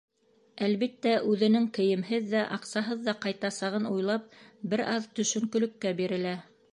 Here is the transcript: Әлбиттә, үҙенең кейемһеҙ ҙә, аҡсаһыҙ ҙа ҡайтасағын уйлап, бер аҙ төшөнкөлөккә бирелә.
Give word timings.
Әлбиттә, 0.67 1.11
үҙенең 1.33 1.67
кейемһеҙ 1.77 2.25
ҙә, 2.31 2.41
аҡсаһыҙ 2.57 3.03
ҙа 3.09 3.15
ҡайтасағын 3.25 3.85
уйлап, 3.93 4.25
бер 4.73 4.85
аҙ 4.95 5.07
төшөнкөлөккә 5.21 5.93
бирелә. 6.01 6.35